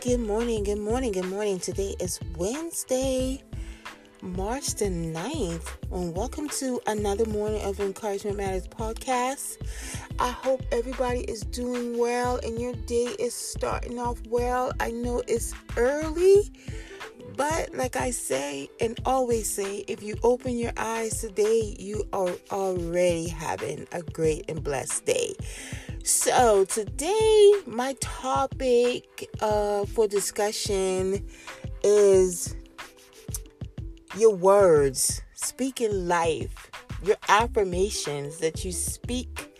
[0.00, 1.58] Good morning, good morning, good morning.
[1.58, 3.42] Today is Wednesday,
[4.22, 9.58] March the 9th, and welcome to another morning of Encouragement Matters podcast.
[10.18, 14.72] I hope everybody is doing well and your day is starting off well.
[14.80, 16.50] I know it's early,
[17.36, 22.32] but like I say and always say, if you open your eyes today, you are
[22.50, 25.34] already having a great and blessed day.
[26.02, 31.28] So, today, my topic uh, for discussion
[31.84, 32.56] is
[34.16, 36.70] your words, speaking life,
[37.04, 39.54] your affirmations that you speak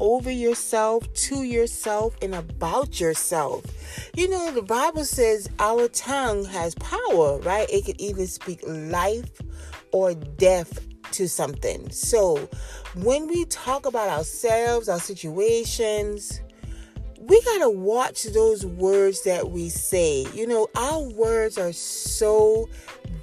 [0.00, 3.64] over yourself, to yourself, and about yourself.
[4.16, 7.68] You know, the Bible says our tongue has power, right?
[7.70, 9.30] It can even speak life
[9.92, 10.80] or death
[11.14, 11.90] to something.
[11.90, 12.48] So,
[12.94, 16.40] when we talk about ourselves, our situations,
[17.18, 20.26] we got to watch those words that we say.
[20.34, 22.68] You know, our words are so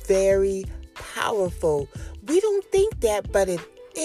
[0.08, 1.88] very powerful.
[2.28, 3.59] We don't think that, but it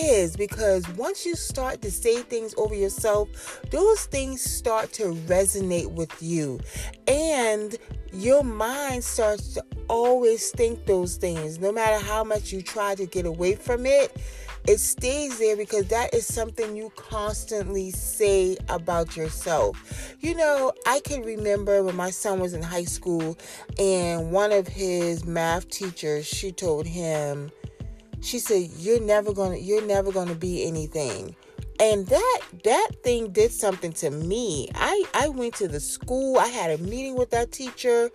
[0.04, 5.90] is because once you start to say things over yourself, those things start to resonate
[5.90, 6.60] with you.
[7.08, 7.76] And
[8.12, 11.58] your mind starts to always think those things.
[11.58, 14.16] No matter how much you try to get away from it,
[14.66, 20.16] it stays there because that is something you constantly say about yourself.
[20.20, 23.38] You know, I can remember when my son was in high school
[23.78, 27.52] and one of his math teachers, she told him,
[28.26, 31.34] she said, "You're never to you're never to be anything."
[31.78, 36.46] and that that thing did something to me i i went to the school i
[36.46, 38.10] had a meeting with that teacher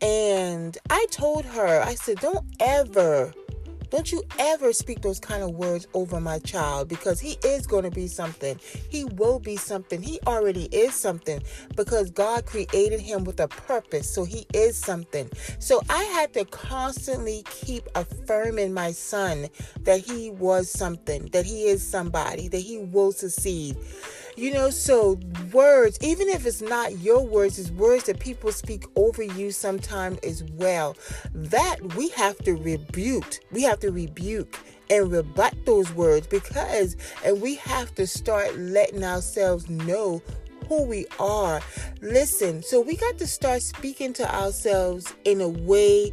[0.00, 3.32] and i told her i said don't ever
[3.94, 7.84] don't you ever speak those kind of words over my child because he is going
[7.84, 8.58] to be something.
[8.88, 10.02] He will be something.
[10.02, 11.40] He already is something
[11.76, 14.12] because God created him with a purpose.
[14.12, 15.30] So he is something.
[15.60, 19.46] So I had to constantly keep affirming my son
[19.82, 23.76] that he was something, that he is somebody, that he will succeed.
[24.36, 25.20] You know, so
[25.52, 30.18] words, even if it's not your words, it's words that people speak over you sometime
[30.24, 30.96] as well.
[31.32, 33.38] That we have to rebuke.
[33.52, 34.58] We have to rebuke
[34.90, 40.20] and rebut those words because, and we have to start letting ourselves know
[40.68, 41.60] who we are.
[42.00, 46.12] Listen, so we got to start speaking to ourselves in a way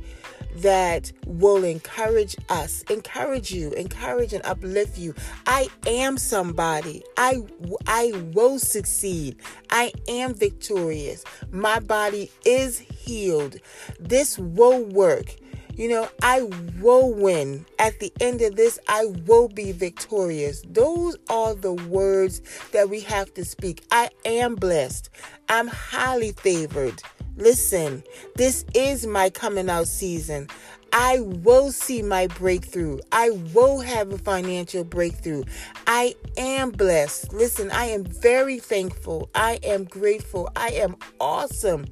[0.57, 5.13] that will encourage us, encourage you, encourage and uplift you.
[5.45, 7.03] I am somebody.
[7.17, 7.43] I
[7.87, 9.37] I will succeed.
[9.69, 11.23] I am victorious.
[11.51, 13.57] My body is healed.
[13.99, 15.35] This will work.
[15.73, 16.43] You know, I
[16.79, 17.65] will win.
[17.79, 20.61] At the end of this, I will be victorious.
[20.67, 22.41] Those are the words
[22.71, 23.83] that we have to speak.
[23.89, 25.09] I am blessed.
[25.49, 27.01] I'm highly favored.
[27.41, 28.03] Listen,
[28.35, 30.47] this is my coming out season.
[30.93, 32.99] I will see my breakthrough.
[33.11, 35.45] I will have a financial breakthrough.
[35.87, 37.33] I am blessed.
[37.33, 39.27] Listen, I am very thankful.
[39.33, 40.51] I am grateful.
[40.55, 41.85] I am awesome.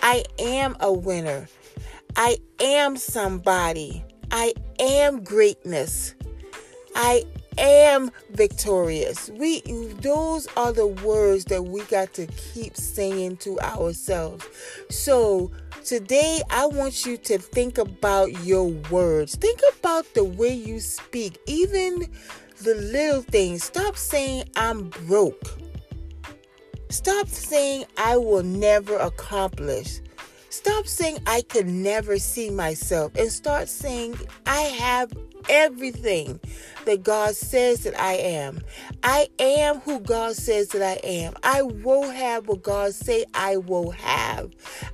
[0.00, 1.48] I am a winner.
[2.16, 4.02] I am somebody.
[4.30, 6.14] I am greatness.
[6.96, 7.24] I
[7.58, 9.30] am victorious.
[9.30, 9.60] We
[10.00, 14.46] those are the words that we got to keep saying to ourselves.
[14.90, 15.50] So
[15.84, 19.36] today I want you to think about your words.
[19.36, 22.10] Think about the way you speak, even
[22.62, 23.64] the little things.
[23.64, 25.58] Stop saying I'm broke.
[26.90, 30.00] Stop saying I will never accomplish.
[30.50, 34.16] Stop saying I could never see myself and start saying
[34.46, 35.12] I have
[35.48, 36.40] everything
[36.84, 38.60] that God says that I am.
[39.02, 41.34] I am who God says that I am.
[41.42, 44.52] I will have what God say I will have.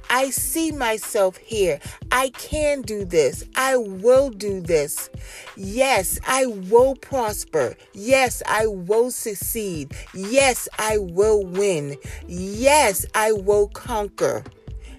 [0.08, 1.80] I see myself here.
[2.12, 3.44] I can do this.
[3.56, 5.10] I will do this.
[5.56, 7.76] Yes, I will prosper.
[7.92, 9.94] Yes, I will succeed.
[10.14, 11.96] Yes, I will win.
[12.26, 14.44] Yes, I will conquer.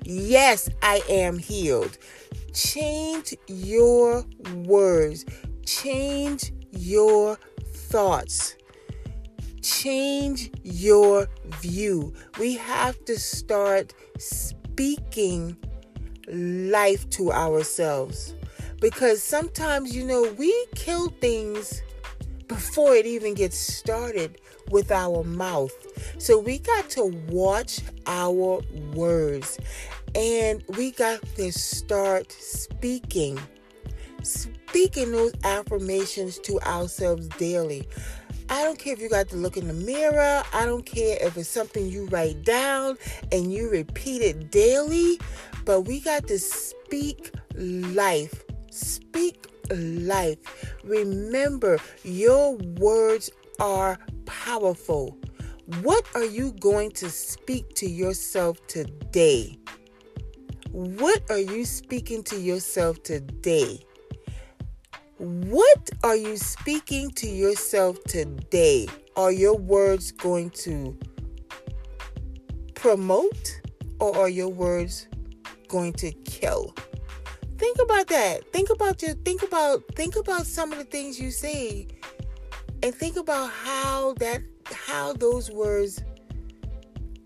[0.04, 1.98] Yes, I am healed.
[2.54, 4.26] Change your
[4.66, 5.26] words.
[5.66, 7.38] Change your
[7.90, 8.56] thoughts.
[9.62, 11.28] Change your
[11.62, 12.14] view.
[12.40, 15.56] We have to start speaking
[16.28, 18.36] life to ourselves.
[18.80, 21.82] Because sometimes, you know, we kill things
[22.48, 24.42] before it even gets started
[24.72, 25.72] with our mouth.
[26.18, 28.62] So we got to watch our
[28.94, 29.60] words
[30.16, 33.40] and we got to start speaking,
[34.24, 37.88] speaking those affirmations to ourselves daily.
[38.50, 40.44] I don't care if you got to look in the mirror.
[40.54, 42.98] I don't care if it's something you write down
[43.32, 45.20] and you repeat it daily.
[45.64, 48.44] But we got to speak life.
[48.70, 50.40] Speak life.
[50.84, 53.30] Remember, your words
[53.60, 55.18] are powerful.
[55.82, 59.61] What are you going to speak to yourself today?
[60.72, 63.86] What are you speaking to yourself today?
[65.18, 68.88] What are you speaking to yourself today?
[69.18, 70.98] Are your words going to
[72.74, 73.60] promote
[74.00, 75.10] or are your words
[75.68, 76.74] going to kill?
[77.58, 78.50] Think about that.
[78.54, 81.90] Think about your think about think about some of the things you say
[82.82, 84.42] and think about how that
[84.72, 86.02] how those words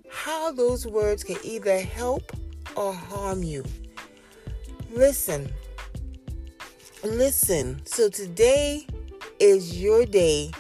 [0.10, 2.32] how those words can either help
[2.76, 3.64] or harm you.
[4.92, 5.52] Listen.
[7.04, 7.82] Listen.
[7.86, 8.88] So today
[9.40, 10.52] is your day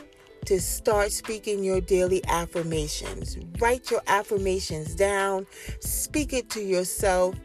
[0.45, 3.38] to start speaking your daily affirmations.
[3.59, 5.47] Write your affirmations down,
[5.79, 7.35] speak it to yourself,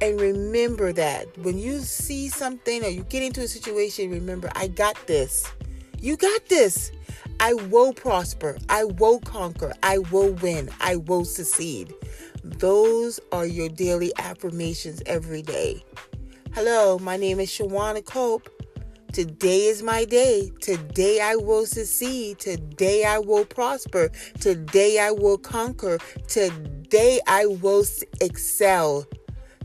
[0.00, 4.68] and remember that when you see something or you get into a situation, remember, I
[4.68, 5.46] got this.
[6.00, 6.90] You got this.
[7.44, 8.56] I will prosper.
[8.68, 9.72] I will conquer.
[9.82, 10.70] I will win.
[10.80, 11.92] I will succeed.
[12.44, 15.82] Those are your daily affirmations every day.
[16.54, 18.48] Hello, my name is Shawana Cope.
[19.12, 20.52] Today is my day.
[20.60, 22.38] Today I will succeed.
[22.38, 24.12] Today I will prosper.
[24.38, 25.98] Today I will conquer.
[26.28, 27.84] Today I will
[28.20, 29.04] excel.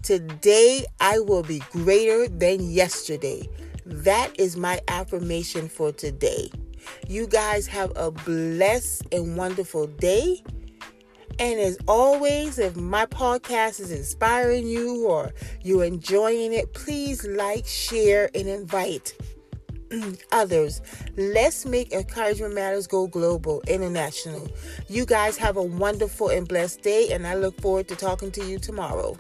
[0.02, 3.48] Today I will be greater than yesterday.
[3.86, 6.50] That is my affirmation for today.
[7.08, 10.44] You guys have a blessed and wonderful day.
[11.40, 17.66] And as always, if my podcast is inspiring you or you're enjoying it, please like,
[17.68, 19.14] share, and invite
[20.32, 20.82] others.
[21.16, 24.48] Let's make Encouragement Matters go global, international.
[24.88, 28.44] You guys have a wonderful and blessed day, and I look forward to talking to
[28.44, 29.16] you tomorrow.